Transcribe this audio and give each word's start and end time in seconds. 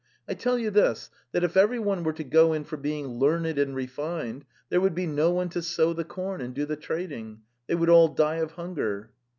I 0.27 0.33
tell 0.33 0.57
you 0.57 0.71
this, 0.71 1.11
that 1.31 1.43
if 1.43 1.55
everyone 1.55 2.03
were 2.03 2.13
to 2.13 2.23
go 2.23 2.53
in 2.53 2.63
for 2.63 2.75
being 2.75 3.05
learned 3.19 3.59
and 3.59 3.75
refined 3.75 4.45
there 4.69 4.81
would 4.81 4.95
be 4.95 5.05
no 5.05 5.29
one 5.29 5.49
to 5.49 5.61
sow 5.61 5.93
the 5.93 6.03
corn 6.03 6.41
and 6.41 6.55
do 6.55 6.65
the 6.65 6.75
trading; 6.75 7.41
they 7.67 7.75
would 7.75 7.87
all 7.87 8.07
die 8.07 8.37
of 8.37 8.53
hun 8.53 8.73
ger. 8.75 9.11